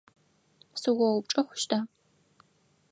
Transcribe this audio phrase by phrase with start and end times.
[0.81, 1.79] Сыоупчӏы хъущта?